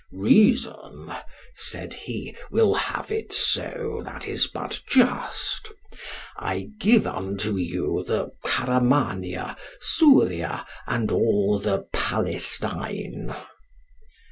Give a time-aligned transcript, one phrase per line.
[0.11, 1.13] Reason,
[1.53, 5.71] said he, will have it so, that is but just.
[6.37, 13.31] I give unto you the Caramania, Suria, and all the Palestine.